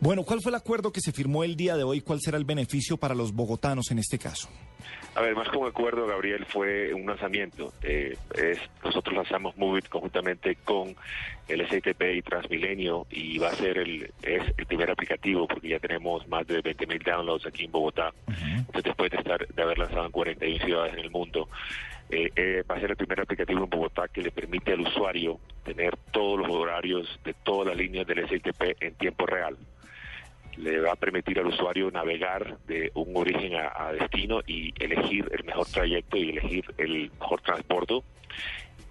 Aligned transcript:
Bueno, 0.00 0.22
¿cuál 0.22 0.40
fue 0.40 0.50
el 0.50 0.56
acuerdo 0.56 0.92
que 0.92 1.00
se 1.00 1.12
firmó 1.12 1.42
el 1.42 1.56
día 1.56 1.76
de 1.76 1.82
hoy? 1.82 2.00
¿Cuál 2.00 2.20
será 2.20 2.38
el 2.38 2.44
beneficio 2.44 2.96
para 2.96 3.16
los 3.16 3.32
bogotanos 3.32 3.90
en 3.90 3.98
este 3.98 4.16
caso? 4.16 4.48
A 5.16 5.20
ver, 5.20 5.34
más 5.34 5.48
como 5.48 5.66
acuerdo, 5.66 6.06
Gabriel, 6.06 6.46
fue 6.46 6.94
un 6.94 7.04
lanzamiento. 7.04 7.72
Eh, 7.82 8.16
es, 8.36 8.58
nosotros 8.84 9.16
lanzamos 9.16 9.56
Movit 9.56 9.88
conjuntamente 9.88 10.56
con 10.64 10.94
el 11.48 11.66
STP 11.66 12.00
y 12.14 12.22
Transmilenio 12.22 13.08
y 13.10 13.38
va 13.38 13.48
a 13.48 13.54
ser 13.54 13.78
el, 13.78 14.12
es 14.22 14.42
el 14.56 14.66
primer 14.66 14.92
aplicativo 14.92 15.48
porque 15.48 15.70
ya 15.70 15.80
tenemos 15.80 16.28
más 16.28 16.46
de 16.46 16.62
20.000 16.62 17.02
downloads 17.04 17.46
aquí 17.46 17.64
en 17.64 17.72
Bogotá. 17.72 18.12
Entonces, 18.28 18.84
después 18.84 19.10
de, 19.10 19.16
estar, 19.16 19.48
de 19.48 19.62
haber 19.62 19.78
lanzado 19.78 20.06
en 20.06 20.12
41 20.12 20.64
ciudades 20.64 20.92
en 20.92 21.00
el 21.00 21.10
mundo, 21.10 21.48
eh, 22.10 22.30
eh, 22.36 22.64
va 22.68 22.76
a 22.76 22.80
ser 22.80 22.90
el 22.90 22.96
primer 22.96 23.20
aplicativo 23.20 23.64
en 23.64 23.70
Bogotá 23.70 24.08
que 24.08 24.22
le 24.22 24.30
permite 24.30 24.72
al 24.72 24.80
usuario 24.80 25.38
tener 25.64 25.96
todos 26.10 26.38
los 26.38 26.48
horarios 26.50 27.20
de 27.24 27.34
todas 27.34 27.66
las 27.68 27.76
líneas 27.76 28.06
del 28.06 28.26
STP 28.26 28.80
en 28.80 28.94
tiempo 28.94 29.26
real. 29.26 29.56
Le 30.56 30.80
va 30.80 30.92
a 30.92 30.96
permitir 30.96 31.38
al 31.38 31.46
usuario 31.46 31.90
navegar 31.90 32.58
de 32.66 32.90
un 32.94 33.16
origen 33.16 33.54
a, 33.54 33.92
destino 33.92 34.40
y 34.46 34.72
elegir 34.82 35.30
el 35.30 35.44
mejor 35.44 35.66
trayecto 35.66 36.16
y 36.16 36.30
elegir 36.30 36.64
el 36.78 37.10
mejor 37.20 37.40
transporte 37.42 38.02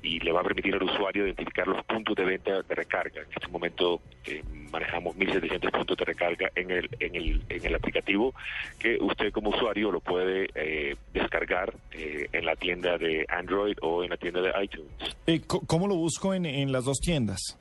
y 0.02 0.20
le 0.20 0.32
va 0.32 0.42
a 0.42 0.44
permitir 0.44 0.76
al 0.76 0.84
usuario 0.84 1.26
identificar 1.26 1.68
los 1.68 1.84
puntos 1.86 2.16
de 2.16 2.26
venta 2.26 2.62
de 2.62 2.76
recarga. 2.76 3.22
En 3.22 3.28
este 3.36 3.48
momento 3.48 4.02
eh, 4.26 4.44
manejamos 4.72 5.16
1.700 5.18 5.72
puntos 5.72 5.98
de 5.98 6.06
recarga 6.06 6.50
en 6.56 6.72
el, 6.72 6.90
en, 7.00 7.16
el, 7.16 7.42
en 7.50 7.66
el 7.66 7.76
aplicativo 7.76 8.34
que 8.80 8.98
usted 9.02 9.32
como 9.32 9.50
usuario 9.50 9.92
lo 9.92 10.00
puede 10.00 10.50
eh, 10.56 10.96
descargar 11.14 11.74
eh, 11.92 12.28
en 12.32 12.46
la 12.46 12.56
tienda 12.56 12.98
de 12.98 13.26
Android 13.30 13.76
o 13.82 14.04
en 14.04 14.10
la 14.10 14.18
tienda 14.18 14.42
de 14.42 14.52
iTunes. 14.64 15.46
¿Cómo 15.48 15.88
lo 15.88 15.96
busco 15.96 16.34
en, 16.34 16.46
en 16.46 16.72
las 16.72 16.86
dos 16.86 17.00
tiendas? 17.00 17.58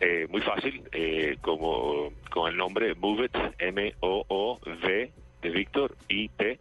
Eh, 0.00 0.26
muy 0.30 0.40
fácil, 0.40 0.82
eh, 0.92 1.36
como 1.42 2.10
con 2.30 2.50
el 2.50 2.56
nombre 2.56 2.94
Move 2.94 3.28
M-O-O-V 3.58 5.10
de 5.42 5.50
Víctor 5.50 5.94
y 6.08 6.28
T. 6.30 6.58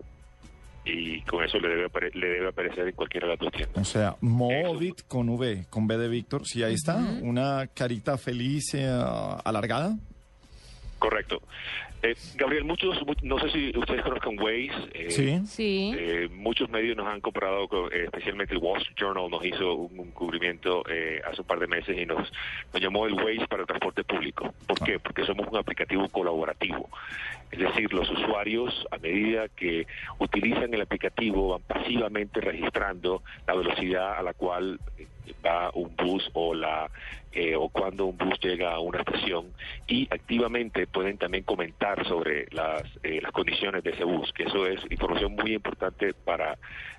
Y 0.92 1.22
con 1.22 1.44
eso 1.44 1.59
le 1.59 1.70
debe, 1.70 1.90
le 2.14 2.28
debe 2.28 2.48
aparecer 2.50 2.88
en 2.88 2.95
cualquiera 2.95 3.28
de 3.28 3.34
las 3.34 3.40
dos 3.40 3.52
tiendas. 3.52 3.78
O 3.78 3.86
sea, 3.86 4.16
Movit 4.22 5.04
con 5.08 5.30
V, 5.30 5.66
con 5.70 5.88
B 5.88 5.98
de 5.98 6.08
Víctor. 6.08 6.45
Sí, 6.45 6.64
ahí 6.64 6.73
está, 6.73 6.98
una 7.22 7.68
carita 7.68 8.18
feliz 8.18 8.73
eh, 8.73 8.88
alargada. 9.44 9.95
Correcto. 10.98 11.42
Eh, 12.02 12.16
Gabriel, 12.36 12.64
muchos, 12.64 12.98
no 13.23 13.40
sé 13.40 13.52
si 13.52 13.78
ustedes 13.78 14.02
conozcan 14.04 14.40
Waze. 14.40 14.72
Eh, 14.94 15.42
sí. 15.45 15.92
Eh, 15.98 16.30
muchos 16.32 16.70
medios 16.70 16.95
nos 16.95 17.08
han 17.08 17.20
comprado, 17.20 17.67
especialmente 17.92 18.54
el 18.54 18.60
Wall 18.60 18.80
Street 18.80 18.98
Journal 18.98 19.30
nos 19.30 19.44
hizo 19.45 19.73
un, 19.73 20.12
cubrimiento 20.12 20.84
hace 21.26 21.42
un 21.42 21.48
par 21.48 21.60
de 21.60 21.67
meses 21.67 21.98
y 21.98 22.06
nos, 22.06 22.32
nos 22.73 22.82
llamó 22.82 23.06
el 23.06 23.14
Waze 23.14 23.48
para 23.50 23.64
el 23.64 23.67
transporte 23.67 24.04
público. 24.04 24.54
¿Por 24.66 24.79
Porque 24.98 25.26
somos 25.26 25.48
un 25.48 25.58
aplicativo 25.58 26.08
colaborativo. 26.09 26.90
Es 27.52 27.59
decir, 27.59 27.94
los 27.94 28.09
usuarios, 28.09 28.88
a 28.92 28.98
medida 28.98 29.48
que 29.50 29.86
utilizan 30.20 30.73
el 30.73 30.82
aplicativo, 30.82 31.50
van 31.50 31.62
pasivamente 31.62 32.42
registrando 32.42 33.23
la 33.45 33.56
velocidad 33.56 34.17
a 34.17 34.23
la 34.23 34.34
cual 34.34 34.80
va 35.45 35.70
un 35.73 35.95
bus 35.95 36.30
o 36.34 36.54
la 36.54 36.90
eh, 37.32 37.56
o 37.56 37.70
cuando 37.70 38.06
un 38.06 38.18
bus 38.18 38.40
llega 38.42 38.74
a 38.74 38.80
una 38.80 39.00
estación 39.00 39.54
y 39.88 40.08
activamente 40.12 40.88
pueden 40.88 41.18
también 41.18 41.44
comentar 41.44 42.08
sobre 42.08 42.48
las, 42.52 42.84
eh, 43.04 43.20
las 43.22 43.32
condiciones 43.32 43.84
de 43.84 43.92
ese 43.92 44.04
bus, 44.04 44.32
que 44.34 44.44
eso 44.44 44.66
es 44.66 44.80
información 44.90 45.36
muy 45.36 45.54
importante 45.54 46.14
para, 46.14 46.58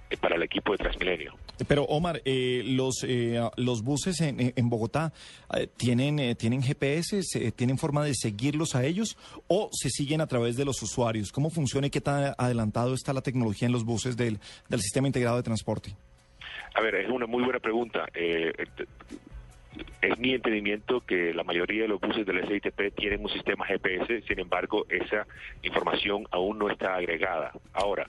eh, 0.08 0.16
para 0.16 0.36
el 0.36 0.42
equipo 0.44 0.72
de 0.72 0.78
Transmilenio. 0.78 1.34
Pero 1.66 1.82
Omar, 1.84 2.22
los 2.24 3.04
los 3.56 3.82
buses 3.82 4.20
en, 4.20 4.52
en 4.56 4.70
Bogotá 4.70 5.12
tienen 5.76 6.34
tienen 6.36 6.62
GPS, 6.62 7.20
tienen 7.52 7.76
forma 7.76 8.04
de 8.04 8.14
seguirlos 8.14 8.74
a 8.74 8.84
ellos 8.84 9.18
o 9.46 9.68
se 9.72 9.90
siguen 9.90 10.20
a 10.20 10.26
través 10.26 10.56
de 10.56 10.64
los 10.64 10.80
usuarios. 10.82 11.32
¿Cómo 11.32 11.50
funciona 11.50 11.88
y 11.88 11.90
qué 11.90 12.00
tan 12.00 12.34
adelantado 12.38 12.94
está 12.94 13.12
la 13.12 13.20
tecnología 13.20 13.66
en 13.66 13.72
los 13.72 13.84
buses 13.84 14.16
del, 14.16 14.38
del 14.68 14.80
sistema 14.80 15.06
integrado 15.06 15.36
de 15.36 15.42
transporte? 15.42 15.94
A 16.74 16.80
ver, 16.80 16.94
es 16.94 17.10
una 17.10 17.26
muy 17.26 17.42
buena 17.42 17.58
pregunta. 17.58 18.06
Eh, 18.14 18.52
es 20.02 20.18
mi 20.18 20.34
entendimiento 20.34 21.00
que 21.00 21.32
la 21.34 21.44
mayoría 21.44 21.82
de 21.82 21.88
los 21.88 22.00
buses 22.00 22.26
del 22.26 22.46
SITP 22.46 22.94
tienen 22.96 23.22
un 23.22 23.28
sistema 23.28 23.66
GPS, 23.66 24.22
sin 24.22 24.40
embargo, 24.40 24.86
esa 24.88 25.26
información 25.62 26.26
aún 26.30 26.58
no 26.58 26.70
está 26.70 26.94
agregada. 26.96 27.52
Ahora, 27.72 28.08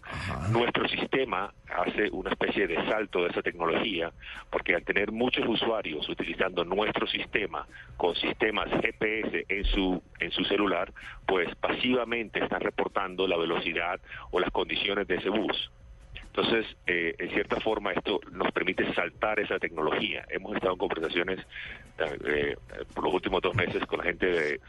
nuestro 0.52 0.88
sistema 0.88 1.54
hace 1.68 2.10
una 2.12 2.32
especie 2.32 2.68
de 2.68 2.76
salto 2.88 3.24
de 3.24 3.30
esa 3.30 3.42
tecnología, 3.42 4.12
porque 4.50 4.76
al 4.76 4.84
tener 4.84 5.12
muchos 5.12 5.46
usuarios 5.48 6.08
utilizando 6.10 6.64
nuestro 6.64 7.08
sistema 7.08 7.68
con 7.98 8.16
sistemas 8.16 8.70
GPS 8.82 9.46
en 9.50 9.66
su, 9.66 10.02
en 10.20 10.32
su 10.32 10.44
celular, 10.46 10.92
pues 11.28 11.54
pasivamente 11.56 12.44
están 12.44 12.62
reportando 12.62 13.28
la 13.28 13.38
velocidad 13.38 14.00
o 14.32 14.40
las 14.40 14.52
condiciones 14.52 15.08
de 15.08 15.16
ese 15.16 15.30
bus. 15.30 15.72
Entonces, 16.34 16.66
eh, 16.88 17.14
en 17.18 17.30
cierta 17.32 17.60
forma, 17.60 17.92
esto 17.92 18.22
nos 18.32 18.52
permite 18.54 18.94
saltar 18.94 19.40
esa 19.42 19.60
tecnología. 19.60 20.26
Hemos 20.30 20.56
estado 20.56 20.74
en 20.74 20.80
conversaciones 20.80 21.46
eh, 22.26 22.56
por 22.94 23.04
los 23.04 23.14
últimos 23.16 23.42
dos 23.42 23.54
meses 23.54 23.86
con 23.86 24.00
la 24.00 24.06
gente 24.06 24.26
de, 24.28 24.62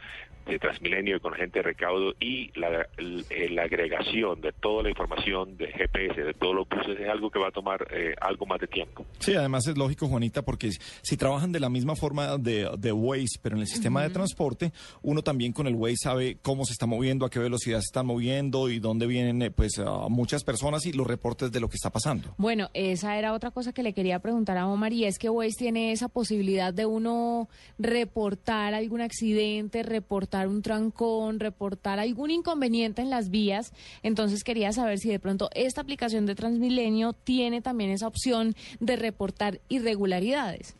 Transmilenio 0.59 1.17
y 1.17 1.19
con 1.19 1.33
gente 1.33 1.59
de 1.59 1.63
Recaudo 1.63 2.13
y 2.19 2.51
la, 2.59 2.87
la, 2.99 3.63
agregación 3.63 4.41
de 4.41 4.51
toda 4.51 4.83
la 4.83 4.89
información 4.89 5.57
de 5.57 5.67
GPS, 5.67 6.21
de 6.21 6.33
todos 6.33 6.55
los 6.55 6.69
buses, 6.69 6.99
es 6.99 7.09
algo 7.09 7.29
que 7.29 7.39
va 7.39 7.47
a 7.47 7.51
tomar 7.51 7.87
eh, 7.91 8.13
algo 8.21 8.45
más 8.45 8.59
de 8.59 8.67
tiempo. 8.67 9.05
Sí, 9.19 9.33
además 9.35 9.67
es 9.67 9.77
lógico, 9.77 10.07
Juanita, 10.07 10.41
porque 10.41 10.71
si 11.01 11.17
trabajan 11.17 11.51
de 11.51 11.59
la 11.59 11.69
misma 11.69 11.95
forma 11.95 12.37
de, 12.37 12.69
de 12.77 12.91
Waze, 12.91 13.39
pero 13.41 13.55
en 13.55 13.61
el 13.61 13.67
sistema 13.67 14.03
de 14.03 14.09
transporte, 14.09 14.71
uno 15.01 15.21
también 15.21 15.53
con 15.53 15.67
el 15.67 15.75
Waze 15.75 15.97
sabe 16.03 16.37
cómo 16.41 16.65
se 16.65 16.73
está 16.73 16.85
moviendo, 16.85 17.25
a 17.25 17.29
qué 17.29 17.39
velocidad 17.39 17.79
se 17.79 17.85
está 17.85 18.03
moviendo 18.03 18.69
y 18.69 18.79
dónde 18.79 19.07
vienen 19.07 19.51
pues 19.53 19.81
muchas 20.09 20.43
personas 20.43 20.85
y 20.85 20.93
los 20.93 21.07
reportes 21.07 21.51
de 21.51 21.59
lo 21.59 21.69
que 21.69 21.75
está 21.75 21.89
pasando. 21.89 22.33
Bueno, 22.37 22.69
esa 22.73 23.17
era 23.17 23.33
otra 23.33 23.51
cosa 23.51 23.73
que 23.73 23.83
le 23.83 23.93
quería 23.93 24.19
preguntar 24.19 24.57
a 24.57 24.67
Omar 24.67 24.93
y 24.93 25.05
es 25.05 25.17
que 25.17 25.29
Waze 25.29 25.55
tiene 25.57 25.91
esa 25.91 26.09
posibilidad 26.09 26.73
de 26.73 26.85
uno 26.85 27.49
reportar 27.79 28.73
algún 28.73 29.01
accidente, 29.01 29.83
reportar 29.83 30.32
un 30.47 30.61
trancón, 30.61 31.39
reportar 31.39 31.99
algún 31.99 32.31
inconveniente 32.31 33.01
en 33.01 33.09
las 33.09 33.29
vías. 33.29 33.73
Entonces 34.01 34.43
quería 34.43 34.71
saber 34.71 34.97
si 34.99 35.09
de 35.09 35.19
pronto 35.19 35.49
esta 35.53 35.81
aplicación 35.81 36.25
de 36.25 36.35
Transmilenio 36.35 37.13
tiene 37.13 37.61
también 37.61 37.91
esa 37.91 38.07
opción 38.07 38.55
de 38.79 38.95
reportar 38.95 39.59
irregularidades. 39.69 40.75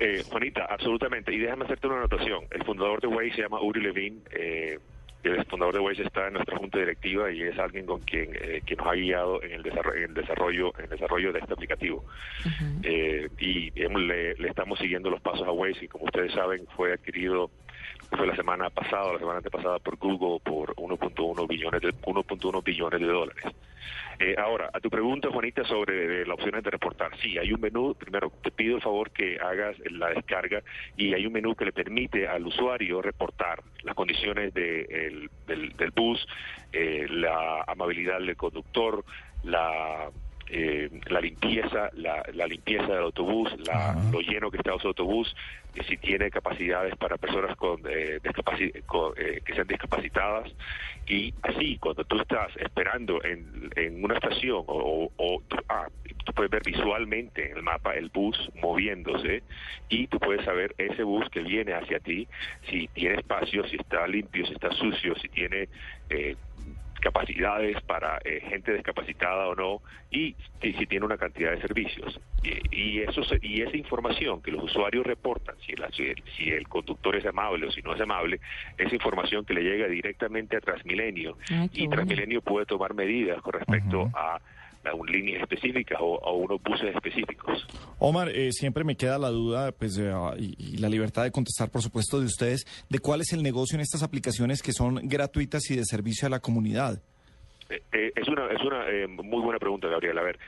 Eh, 0.00 0.24
Juanita, 0.28 0.66
absolutamente. 0.68 1.32
Y 1.32 1.38
déjame 1.38 1.64
hacerte 1.64 1.86
una 1.86 1.98
anotación. 1.98 2.44
El 2.50 2.64
fundador 2.64 3.00
de 3.00 3.06
Waze 3.06 3.36
se 3.36 3.42
llama 3.42 3.60
Uri 3.60 3.80
Levin. 3.80 4.22
Eh, 4.32 4.78
el 5.24 5.44
fundador 5.46 5.74
de 5.74 5.80
Waze 5.80 6.02
está 6.02 6.26
en 6.26 6.34
nuestra 6.34 6.58
junta 6.58 6.78
directiva 6.78 7.30
y 7.30 7.42
es 7.42 7.58
alguien 7.58 7.86
con 7.86 8.00
quien 8.00 8.30
eh, 8.34 8.60
que 8.66 8.76
nos 8.76 8.86
ha 8.86 8.92
guiado 8.92 9.42
en 9.42 9.52
el 9.52 9.62
desarrollo, 9.62 9.96
en 9.96 10.04
el 10.04 10.14
desarrollo, 10.14 10.72
en 10.76 10.84
el 10.84 10.90
desarrollo 10.90 11.32
de 11.32 11.38
este 11.38 11.52
aplicativo. 11.54 12.04
eh, 12.82 13.28
y 13.38 13.70
le, 13.70 14.34
le, 14.34 14.48
estamos 14.48 14.78
siguiendo 14.78 15.10
los 15.10 15.20
pasos 15.22 15.46
a 15.46 15.52
Waze 15.52 15.86
y 15.86 15.88
como 15.88 16.04
ustedes 16.04 16.32
saben 16.32 16.66
fue 16.76 16.92
adquirido 16.92 17.50
fue 18.10 18.26
la 18.26 18.36
semana 18.36 18.70
pasada, 18.70 19.12
la 19.12 19.18
semana 19.18 19.38
antepasada 19.38 19.78
por 19.78 19.96
Google 19.96 20.40
por 20.44 20.74
1.1 20.76 21.48
billones 21.48 21.80
de 21.80 21.94
1.1 21.94 22.64
billones 22.64 23.00
de 23.00 23.06
dólares. 23.06 23.44
Eh, 24.18 24.36
ahora, 24.38 24.70
a 24.72 24.80
tu 24.80 24.90
pregunta, 24.90 25.28
Juanita, 25.30 25.64
sobre 25.64 26.24
las 26.24 26.34
opciones 26.34 26.62
de 26.62 26.70
reportar. 26.70 27.16
Sí, 27.20 27.36
hay 27.36 27.52
un 27.52 27.60
menú. 27.60 27.94
Primero, 27.94 28.32
te 28.42 28.50
pido 28.50 28.76
el 28.76 28.82
favor 28.82 29.10
que 29.10 29.38
hagas 29.40 29.76
la 29.90 30.10
descarga 30.10 30.62
y 30.96 31.14
hay 31.14 31.26
un 31.26 31.32
menú 31.32 31.54
que 31.54 31.64
le 31.64 31.72
permite 31.72 32.28
al 32.28 32.46
usuario 32.46 33.02
reportar 33.02 33.62
las 33.82 33.94
condiciones 33.94 34.54
de, 34.54 35.28
del, 35.46 35.76
del, 35.76 35.90
bus, 35.90 36.26
eh, 36.72 37.06
la 37.10 37.64
amabilidad 37.66 38.20
del 38.20 38.36
conductor, 38.36 39.04
la 39.42 40.10
eh, 40.56 40.88
la 41.08 41.20
limpieza, 41.20 41.90
la, 41.94 42.22
la, 42.32 42.46
limpieza 42.46 42.86
del 42.86 43.02
autobús, 43.02 43.52
la, 43.66 43.96
lo 44.12 44.20
lleno 44.20 44.52
que 44.52 44.58
está 44.58 44.72
ese 44.72 44.86
autobús, 44.86 45.34
eh, 45.74 45.82
si 45.88 45.96
tiene 45.96 46.30
capacidades 46.30 46.94
para 46.96 47.16
personas 47.16 47.56
con, 47.56 47.80
eh, 47.88 48.20
eh, 48.22 49.40
que 49.44 49.54
sean 49.54 49.66
discapacitadas. 49.66 50.48
Y 51.08 51.34
así 51.42 51.76
cuando 51.78 52.04
tú 52.04 52.20
estás 52.20 52.56
esperando 52.56 53.22
en, 53.24 53.68
en 53.74 54.04
una 54.04 54.14
estación 54.14 54.62
o, 54.68 55.10
o 55.16 55.42
ah, 55.68 55.88
tú 56.24 56.32
puedes 56.32 56.50
ver 56.50 56.62
visualmente 56.64 57.50
en 57.50 57.56
el 57.56 57.62
mapa 57.62 57.94
el 57.94 58.08
bus 58.08 58.36
moviéndose 58.54 59.42
y 59.88 60.06
tú 60.06 60.18
puedes 60.18 60.44
saber 60.44 60.74
ese 60.78 61.02
bus 61.02 61.28
que 61.30 61.40
viene 61.40 61.74
hacia 61.74 61.98
ti 61.98 62.26
si 62.70 62.88
tiene 62.88 63.16
espacio, 63.16 63.66
si 63.68 63.76
está 63.76 64.06
limpio, 64.06 64.46
si 64.46 64.52
está 64.54 64.70
sucio, 64.72 65.14
si 65.16 65.28
tiene 65.28 65.68
eh, 66.08 66.36
capacidades 67.04 67.80
para 67.82 68.18
eh, 68.24 68.40
gente 68.48 68.72
discapacitada 68.72 69.46
o 69.46 69.54
no 69.54 69.82
y 70.10 70.34
si, 70.62 70.72
tiene 70.86 71.04
una 71.04 71.18
cantidad 71.18 71.50
de 71.50 71.60
servicios. 71.60 72.18
Y, 72.42 73.00
eso 73.00 73.20
y 73.42 73.60
esa 73.60 73.76
información 73.76 74.40
que 74.40 74.50
los 74.50 74.64
usuarios 74.64 75.06
reportan 75.06 75.54
si, 75.66 75.74
si, 76.36 76.50
el 76.50 76.66
conductor 76.66 77.14
es 77.14 77.26
amable 77.26 77.66
o 77.66 77.70
si 77.70 77.82
no 77.82 77.94
es 77.94 78.00
amable 78.00 78.40
esa 78.78 78.94
información 78.94 79.44
que 79.44 79.52
le 79.52 79.62
llega 79.62 79.86
directamente 79.86 80.56
a 80.56 80.60
Transmilenio. 80.60 81.36
Y 81.72 81.88
Transmilenio 81.88 82.40
puede 82.40 82.64
tomar 82.64 82.94
medidas 82.94 83.40
con 83.42 83.52
respecto 83.52 84.10
a 84.14 84.40
a 84.86 84.94
un 84.94 85.06
líneas 85.06 85.42
específicas 85.42 85.98
o 86.00 86.24
a 86.24 86.32
unos 86.32 86.62
buses 86.62 86.94
específicos. 86.94 87.66
Omar, 87.98 88.28
eh, 88.28 88.52
siempre 88.52 88.84
me 88.84 88.96
queda 88.96 89.18
la 89.18 89.30
duda 89.30 89.72
pues, 89.72 89.98
eh, 89.98 90.12
y, 90.38 90.74
y, 90.74 90.76
la 90.78 90.88
libertad 90.88 91.24
de 91.24 91.30
contestar, 91.30 91.70
por 91.70 91.82
supuesto, 91.82 92.20
de 92.20 92.26
ustedes, 92.26 92.66
de 92.88 92.98
cuál 92.98 93.20
es 93.20 93.32
el 93.32 93.42
negocio 93.42 93.76
en 93.76 93.80
estas 93.80 94.02
aplicaciones 94.02 94.62
que 94.62 94.72
son 94.72 95.00
gratuitas 95.04 95.70
y 95.70 95.76
de 95.76 95.84
servicio 95.84 96.26
a 96.26 96.30
la 96.30 96.40
comunidad. 96.40 97.00
Eh, 97.70 97.82
eh, 97.92 98.12
es 98.14 98.28
una, 98.28 98.50
es 98.52 98.60
una 98.60 98.88
eh, 98.88 99.06
muy 99.06 99.40
buena 99.42 99.58
pregunta, 99.58 99.88
Gabriel. 99.88 100.18
A 100.18 100.22
ver, 100.22 100.38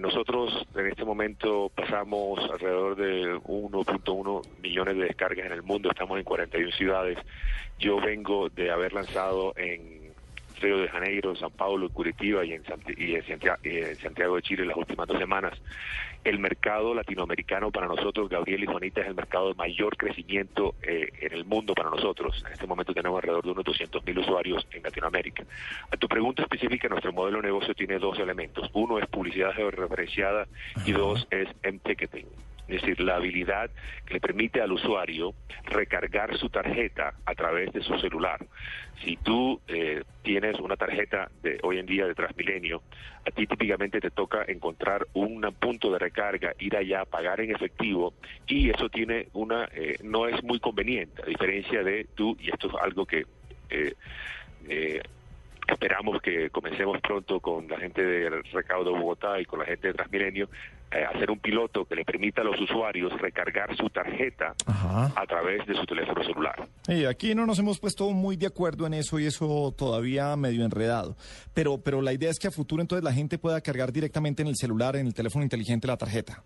nosotros 0.00 0.66
en 0.74 0.86
este 0.88 1.04
momento 1.04 1.70
pasamos 1.74 2.40
alrededor 2.50 2.96
de 2.96 3.36
1.1 3.36 4.60
millones 4.60 4.96
de 4.96 5.04
descargas 5.04 5.46
en 5.46 5.52
el 5.52 5.62
mundo, 5.62 5.90
estamos 5.90 6.18
en 6.18 6.24
41 6.24 6.72
ciudades. 6.72 7.18
Yo 7.78 8.00
vengo 8.00 8.48
de 8.48 8.70
haber 8.70 8.92
lanzado 8.92 9.52
en 9.56 10.05
Río 10.60 10.78
de 10.78 10.88
Janeiro, 10.88 11.36
San 11.36 11.50
Paulo, 11.50 11.88
Curitiba 11.90 12.44
y 12.44 12.52
en, 12.52 12.62
y 12.96 13.14
en, 13.14 13.96
Santiago, 13.96 14.36
de 14.36 14.42
Chile 14.42 14.64
las 14.64 14.76
últimas 14.76 15.06
dos 15.06 15.18
semanas. 15.18 15.58
El 16.24 16.38
mercado 16.38 16.92
latinoamericano 16.92 17.70
para 17.70 17.86
nosotros, 17.86 18.28
Gabriel 18.28 18.64
y 18.64 18.66
Juanita, 18.66 19.00
es 19.00 19.06
el 19.06 19.14
mercado 19.14 19.48
de 19.48 19.54
mayor 19.54 19.96
crecimiento 19.96 20.74
eh, 20.82 21.08
en 21.20 21.32
el 21.32 21.44
mundo 21.44 21.74
para 21.74 21.90
nosotros. 21.90 22.42
En 22.46 22.52
este 22.52 22.66
momento 22.66 22.92
tenemos 22.92 23.18
alrededor 23.18 23.44
de 23.44 23.50
unos 23.52 23.64
200 23.64 24.04
mil 24.04 24.18
usuarios 24.18 24.66
en 24.72 24.82
Latinoamérica. 24.82 25.44
A 25.90 25.96
tu 25.96 26.08
pregunta 26.08 26.42
específica, 26.42 26.88
nuestro 26.88 27.12
modelo 27.12 27.38
de 27.40 27.44
negocio 27.44 27.74
tiene 27.74 27.98
dos 27.98 28.18
elementos. 28.18 28.68
Uno 28.72 28.98
es 28.98 29.06
publicidad 29.06 29.52
georreferenciada 29.52 30.48
y 30.84 30.92
dos 30.92 31.28
es 31.30 31.48
M-Ticketing 31.62 32.26
es 32.68 32.80
decir, 32.80 33.00
la 33.00 33.16
habilidad 33.16 33.70
que 34.04 34.14
le 34.14 34.20
permite 34.20 34.60
al 34.60 34.72
usuario 34.72 35.34
recargar 35.64 36.36
su 36.36 36.48
tarjeta 36.48 37.14
a 37.24 37.34
través 37.34 37.72
de 37.72 37.82
su 37.82 37.98
celular. 37.98 38.44
Si 39.04 39.16
tú 39.16 39.60
eh, 39.68 40.02
tienes 40.22 40.58
una 40.58 40.76
tarjeta 40.76 41.30
de 41.42 41.58
hoy 41.62 41.78
en 41.78 41.86
día 41.86 42.06
de 42.06 42.14
Transmilenio, 42.14 42.82
a 43.26 43.30
ti 43.30 43.46
típicamente 43.46 44.00
te 44.00 44.10
toca 44.10 44.44
encontrar 44.48 45.06
un 45.12 45.40
punto 45.58 45.92
de 45.92 45.98
recarga, 45.98 46.54
ir 46.58 46.76
allá, 46.76 47.04
pagar 47.04 47.40
en 47.40 47.54
efectivo, 47.54 48.14
y 48.46 48.70
eso 48.70 48.88
tiene 48.88 49.28
una, 49.32 49.68
eh, 49.74 49.98
no 50.02 50.26
es 50.26 50.42
muy 50.42 50.58
conveniente, 50.58 51.22
a 51.22 51.26
diferencia 51.26 51.82
de 51.82 52.06
tú, 52.14 52.36
y 52.40 52.50
esto 52.50 52.68
es 52.68 52.74
algo 52.82 53.06
que 53.06 53.26
eh, 53.70 53.94
eh 54.68 55.02
Esperamos 55.68 56.22
que 56.22 56.48
comencemos 56.50 57.00
pronto 57.00 57.40
con 57.40 57.66
la 57.66 57.78
gente 57.78 58.00
del 58.00 58.44
recaudo 58.52 58.92
de 58.92 59.00
Bogotá 59.00 59.40
y 59.40 59.44
con 59.44 59.58
la 59.58 59.64
gente 59.64 59.88
de 59.88 59.94
Transmilenio 59.94 60.48
eh, 60.92 61.04
hacer 61.04 61.30
un 61.30 61.38
piloto 61.38 61.84
que 61.84 61.96
le 61.96 62.04
permita 62.04 62.42
a 62.42 62.44
los 62.44 62.60
usuarios 62.60 63.12
recargar 63.20 63.76
su 63.76 63.90
tarjeta 63.90 64.54
a 64.66 65.26
través 65.26 65.66
de 65.66 65.74
su 65.74 65.84
teléfono 65.84 66.22
celular. 66.22 66.68
Y 66.88 67.04
aquí 67.04 67.34
no 67.34 67.44
nos 67.44 67.58
hemos 67.58 67.80
puesto 67.80 68.08
muy 68.10 68.36
de 68.36 68.46
acuerdo 68.46 68.86
en 68.86 68.94
eso 68.94 69.18
y 69.18 69.26
eso 69.26 69.74
todavía 69.76 70.36
medio 70.36 70.64
enredado. 70.64 71.16
Pero, 71.54 71.78
pero 71.78 72.02
la 72.02 72.12
idea 72.12 72.30
es 72.30 72.38
que 72.38 72.48
a 72.48 72.50
futuro 72.52 72.82
entonces 72.82 73.02
la 73.02 73.12
gente 73.12 73.36
pueda 73.36 73.60
cargar 73.60 73.92
directamente 73.92 74.42
en 74.42 74.48
el 74.48 74.56
celular, 74.56 74.96
en 74.96 75.06
el 75.06 75.14
teléfono 75.14 75.42
inteligente 75.42 75.86
la 75.88 75.96
tarjeta. 75.96 76.42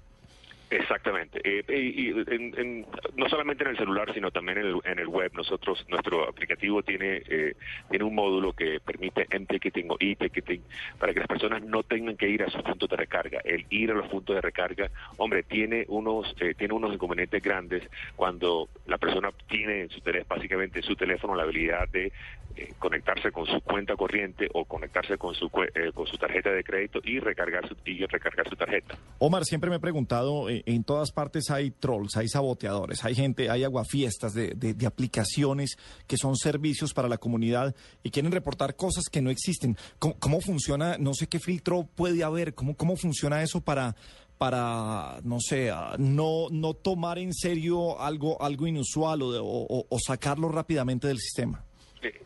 Exactamente. 0.71 1.41
Eh, 1.43 1.65
y, 1.69 2.11
en, 2.33 2.87
no 3.17 3.29
solamente 3.29 3.65
en 3.65 3.71
el 3.71 3.77
celular, 3.77 4.15
sino 4.15 4.31
también 4.31 4.59
en 4.59 4.67
el, 4.67 4.81
en 4.85 5.09
web. 5.09 5.33
Nosotros, 5.35 5.85
nuestro 5.89 6.29
aplicativo 6.29 6.83
tiene, 6.83 7.23
eh, 7.29 7.57
tiene 7.91 8.05
un 8.05 8.15
módulo 8.15 8.53
que 8.53 8.79
permite 8.79 9.27
M-Ticketing 9.31 9.91
o 9.91 9.97
e-Ticketing 9.99 10.63
para 10.99 11.13
que 11.13 11.19
las 11.19 11.29
personas 11.29 11.63
no 11.65 11.83
tengan 11.83 12.17
que 12.17 12.29
ir 12.29 12.45
a 12.45 12.51
sus 12.51 12.63
puntos 12.63 12.89
de 12.89 12.97
recarga. 12.97 13.41
El 13.45 13.67
ir 13.71 13.91
a 13.91 13.95
los 13.95 14.07
puntos 14.09 14.37
de 14.37 14.41
recarga, 14.41 14.91
hombre, 15.17 15.43
tiene 15.43 15.87
unos, 15.89 16.33
eh, 16.41 16.55
tiene 16.55 16.73
unos 16.73 16.95
inconvenientes 16.95 17.43
grandes 17.43 17.83
cuando 18.15 18.69
la 18.87 18.99
persona 18.99 19.31
tiene 19.49 19.83
en 19.83 19.91
su 19.91 20.01
teléfono, 20.01 20.37
básicamente 20.37 20.83
su 20.83 20.95
teléfono 20.95 21.35
la 21.35 21.43
habilidad 21.43 21.89
de 21.89 22.13
eh, 22.57 22.75
conectarse 22.81 23.31
con 23.31 23.47
su 23.47 23.61
cuenta 23.61 23.95
corriente 23.95 24.49
o 24.55 24.65
conectarse 24.65 25.17
con 25.17 25.35
su 25.35 25.49
eh, 25.73 25.93
con 25.95 26.07
su 26.09 26.17
tarjeta 26.19 26.51
de 26.51 26.65
crédito 26.65 27.01
y 27.05 27.21
recargar 27.21 27.69
su 27.69 27.77
y 27.85 28.05
recargar 28.07 28.49
su 28.49 28.57
tarjeta. 28.57 28.99
Omar, 29.19 29.45
siempre 29.45 29.71
me 29.71 29.77
he 29.77 29.81
preguntado, 29.81 30.51
eh, 30.51 30.60
en 30.67 30.85
todas 30.85 31.13
partes 31.13 31.51
hay 31.51 31.71
trolls, 31.71 32.17
hay 32.17 32.29
saboteadores, 32.29 33.05
hay 33.05 33.15
gente, 33.15 33.51
hay 33.51 33.65
aguafiestas 33.65 34.35
de, 34.35 34.55
de, 34.55 34.87
aplicaciones 34.87 35.77
que 36.07 36.17
son 36.17 36.37
servicios 36.37 36.95
para 36.95 37.09
la 37.09 37.19
comunidad 37.19 37.75
y 38.03 38.11
quieren 38.11 38.33
reportar 38.33 38.77
cosas 38.77 39.05
que 39.11 39.23
no 39.23 39.31
existen. 39.31 39.77
¿Cómo, 39.99 40.41
funciona? 40.41 40.97
No 40.99 41.15
sé 41.15 41.29
qué 41.29 41.39
filtro 41.39 41.89
puede 41.95 42.25
haber, 42.25 42.55
cómo, 42.55 42.77
cómo 42.77 42.97
funciona 42.97 43.43
eso 43.43 43.61
para 43.61 43.97
para, 44.39 45.21
no 45.23 45.39
sé, 45.39 45.71
no, 45.99 46.47
no 46.51 46.73
tomar 46.73 47.19
en 47.19 47.35
serio 47.35 48.01
algo, 48.01 48.41
algo 48.41 48.67
inusual 48.67 49.21
o, 49.21 49.87
o 49.87 49.99
sacarlo 49.99 50.49
rápidamente 50.49 51.09
del 51.09 51.19
sistema? 51.19 51.63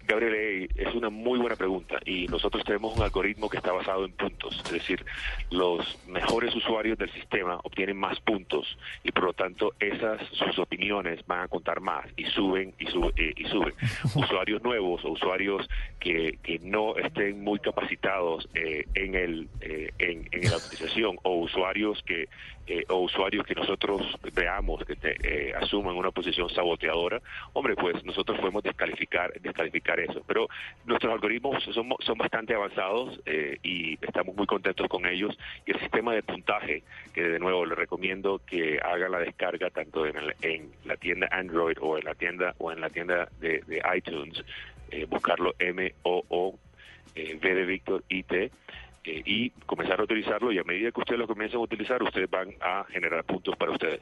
Gabriel, 0.07 0.71
es 0.75 0.95
una 0.95 1.11
muy 1.11 1.39
buena 1.39 1.57
pregunta 1.57 1.99
y 2.05 2.27
nosotros 2.29 2.65
tenemos 2.65 2.97
un 2.97 3.03
algoritmo 3.03 3.49
que 3.49 3.57
está 3.57 3.73
basado 3.73 4.05
en 4.05 4.13
puntos, 4.13 4.61
es 4.67 4.73
decir, 4.73 5.05
los 5.51 5.99
mejores 6.07 6.55
usuarios 6.55 6.99
del 6.99 7.11
sistema 7.13 7.59
obtienen 7.65 7.97
más 7.97 8.21
puntos 8.21 8.79
y 9.03 9.13
por 9.13 9.25
lo 9.25 9.33
tanto 9.33 9.75
esas 9.81 10.21
sus 10.29 10.59
opiniones 10.59 11.25
van 11.27 11.41
a 11.41 11.49
contar 11.49 11.81
más 11.81 12.07
y 12.17 12.25
suben 12.27 12.75
y, 12.79 12.87
eh, 12.87 13.35
y 13.37 13.45
suben. 13.47 13.75
usuarios 14.15 14.63
nuevos 14.63 15.05
o 15.05 15.11
usuarios 15.11 15.69
que, 15.99 16.39
que 16.43 16.59
no 16.61 16.97
estén 16.97 17.43
muy 17.43 17.59
capacitados 17.59 18.49
eh, 18.55 18.87
en 18.95 19.15
el 19.15 19.49
eh, 19.61 19.91
en, 19.99 20.29
en, 20.33 20.51
la 20.51 20.57
utilización 20.57 21.19
o 21.23 21.41
usuarios 21.41 22.03
que 22.05 22.29
o 22.89 22.97
usuarios 22.97 23.47
que 23.47 23.55
nosotros 23.55 24.03
veamos 24.33 24.85
que 24.85 24.97
te, 24.97 25.55
asuman 25.55 25.97
una 25.97 26.11
posición 26.11 26.49
saboteadora, 26.49 27.21
hombre, 27.53 27.75
pues 27.77 28.03
nosotros 28.05 28.39
podemos 28.39 28.63
descalificar 28.63 29.33
descalificar 29.41 30.01
eso. 30.01 30.23
Pero 30.27 30.49
nuestros 30.85 31.13
algoritmos 31.13 31.63
son, 31.65 31.95
son 32.01 32.19
bastante 32.19 32.55
avanzados 32.55 33.21
eh, 33.27 33.59
y 33.63 33.95
estamos 34.05 34.35
muy 34.35 34.47
contentos 34.47 34.89
con 34.89 35.07
ellos. 35.07 35.37
Y 35.67 35.73
el 35.73 35.81
sistema 35.81 36.15
de 36.15 36.23
puntaje, 36.23 36.83
que 37.13 37.23
de 37.23 37.39
nuevo 37.39 37.65
les 37.67 37.79
recomiendo 37.79 38.41
que 38.47 38.79
hagan 38.83 39.13
la 39.13 39.19
descarga 39.19 39.71
tanto 39.71 40.07
en, 40.07 40.17
en 40.43 40.71
la 40.85 40.97
tienda 40.97 41.29
Android 41.31 41.77
o 41.81 41.99
en 41.99 42.05
la 42.05 42.15
tienda 42.15 42.55
o 42.59 42.73
en 42.73 42.81
la 42.81 42.91
tienda 42.91 43.29
de, 43.41 43.63
iTunes, 43.97 44.43
eh, 44.91 45.07
buscarlo 45.07 45.55
M 45.59 45.95
O 46.03 46.25
O 46.29 46.59
eh, 47.15 47.39
V 47.41 47.55
de 47.55 47.65
Víctor 47.65 48.05
IT. 48.09 48.53
Y 49.05 49.51
comenzar 49.67 50.01
a 50.01 50.05
utilizarlo 50.05 50.51
y 50.51 50.59
a 50.59 50.65
medida 50.65 50.91
que 50.91 51.01
ustedes 51.01 51.19
lo 51.19 51.27
comiencen 51.27 51.59
a 51.59 51.63
utilizar, 51.63 52.03
ustedes 52.03 52.31
van 52.31 52.49
a 52.61 52.85
generar 52.85 53.25
puntos 53.25 53.57
para 53.57 53.73
ustedes. 53.73 54.01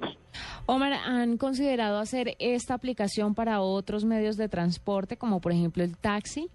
Omar, 0.67 0.93
¿han 0.93 1.37
considerado 1.39 1.99
hacer 1.99 2.37
esta 2.39 2.75
aplicación 2.75 3.35
para 3.35 3.61
otros 3.61 4.05
medios 4.05 4.37
de 4.37 4.49
transporte, 4.49 5.17
como 5.17 5.41
por 5.41 5.53
ejemplo 5.53 5.83
el 5.83 5.97
taxi? 5.97 6.49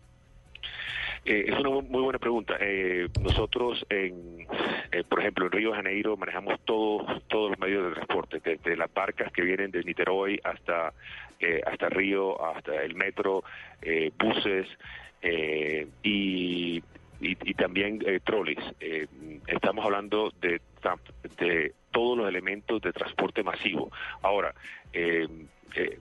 Eh, 1.27 1.45
es 1.49 1.59
una 1.59 1.69
muy 1.69 2.01
buena 2.01 2.19
pregunta. 2.19 2.55
Eh, 2.57 3.09
nosotros, 3.21 3.85
en, 3.89 4.47
eh, 4.93 5.03
por 5.03 5.19
ejemplo, 5.19 5.45
en 5.45 5.51
Río 5.51 5.71
de 5.71 5.75
Janeiro 5.75 6.15
manejamos 6.15 6.57
todos 6.63 7.21
todos 7.27 7.51
los 7.51 7.59
medios 7.59 7.85
de 7.85 7.95
transporte, 7.95 8.39
desde 8.41 8.77
las 8.77 8.93
barcas 8.93 9.29
que 9.33 9.41
vienen 9.41 9.69
de 9.71 9.83
Niterói 9.83 10.39
hasta 10.43 10.93
hasta 11.65 11.89
Río, 11.89 12.43
hasta 12.43 12.81
el 12.81 12.95
metro, 12.95 13.43
buses 14.17 14.67
y, 15.21 16.56
y, 17.43 17.53
también 17.53 17.99
troles. 18.23 18.57
estamos 19.47 19.85
hablando 19.85 20.31
de, 20.41 20.61
de 21.37 21.73
todos 21.91 22.17
los 22.17 22.29
elementos 22.29 22.81
de 22.81 22.93
transporte 22.93 23.43
masivo. 23.43 23.91
Ahora, 24.21 24.53
eh, 24.93 25.27
eh, 25.75 25.99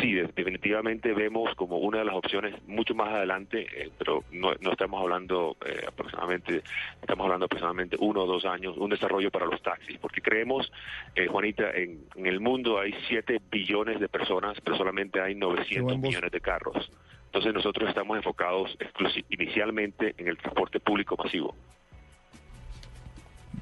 sí, 0.00 0.14
definitivamente 0.14 1.12
vemos 1.12 1.54
como 1.54 1.78
una 1.78 1.98
de 1.98 2.04
las 2.04 2.14
opciones 2.14 2.54
mucho 2.66 2.94
más 2.94 3.08
adelante, 3.08 3.66
eh, 3.74 3.90
pero 3.98 4.24
no, 4.32 4.52
no, 4.60 4.72
estamos 4.72 5.00
hablando 5.00 5.56
eh, 5.64 5.84
aproximadamente, 5.86 6.62
estamos 7.00 7.24
hablando 7.24 7.46
aproximadamente 7.46 7.96
uno 7.98 8.22
o 8.22 8.26
dos 8.26 8.44
años, 8.44 8.76
un 8.76 8.90
desarrollo 8.90 9.30
para 9.30 9.46
los 9.46 9.62
taxis, 9.62 9.98
porque 9.98 10.20
creemos, 10.20 10.70
eh, 11.14 11.26
Juanita, 11.26 11.70
en, 11.70 12.04
en, 12.16 12.26
el 12.26 12.40
mundo 12.40 12.78
hay 12.78 12.94
7 13.08 13.40
billones 13.50 14.00
de 14.00 14.08
personas, 14.08 14.60
pero 14.62 14.76
solamente 14.76 15.20
hay 15.20 15.34
900 15.34 15.98
millones 15.98 16.30
de 16.30 16.40
carros. 16.40 16.90
Entonces 17.26 17.52
nosotros 17.52 17.88
estamos 17.88 18.16
enfocados 18.16 18.76
inicialmente 19.28 20.14
en 20.16 20.28
el 20.28 20.38
transporte 20.38 20.80
público 20.80 21.16
masivo. 21.16 21.54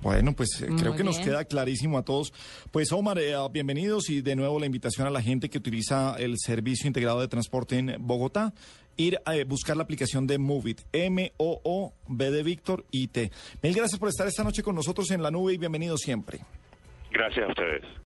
Bueno, 0.03 0.33
pues 0.35 0.63
eh, 0.63 0.69
creo 0.79 0.95
que 0.95 1.05
nos 1.05 1.19
queda 1.19 1.45
clarísimo 1.45 1.99
a 1.99 2.03
todos. 2.03 2.33
Pues 2.71 2.93
Omar, 2.93 3.19
eh, 3.19 3.35
bienvenidos 3.51 4.11
y 4.11 4.21
de 4.21 4.37
nuevo 4.37 4.59
la 4.61 4.67
invitación 4.67 5.07
a 5.07 5.11
la 5.11 5.23
gente 5.23 5.49
que 5.49 5.59
utiliza 5.59 6.17
el 6.19 6.35
servicio 6.39 6.87
integrado 6.87 7.21
de 7.21 7.29
transporte 7.29 7.79
en 7.79 7.97
Bogotá, 8.01 8.53
ir 8.97 9.19
a 9.25 9.37
eh, 9.37 9.45
buscar 9.45 9.77
la 9.77 9.83
aplicación 9.83 10.27
de 10.27 10.39
Movit, 10.39 10.83
M-O-O-B 10.93 12.31
de 12.31 12.43
Víctor 12.43 12.85
I-T. 12.91 13.31
Mil 13.63 13.75
gracias 13.75 13.99
por 13.99 14.09
estar 14.09 14.27
esta 14.27 14.45
noche 14.45 14.63
con 14.63 14.75
nosotros 14.75 15.11
en 15.11 15.23
la 15.23 15.31
nube 15.31 15.55
y 15.55 15.59
bienvenidos 15.59 16.01
siempre. 16.01 16.41
Gracias 17.11 17.47
a 17.47 17.49
ustedes. 17.49 17.97